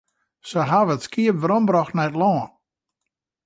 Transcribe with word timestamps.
Se 0.49 0.59
hawwe 0.69 0.93
it 0.95 1.05
skiep 1.05 1.35
werombrocht 1.39 1.95
nei 1.95 2.07
it 2.09 2.17
lân. 2.21 2.43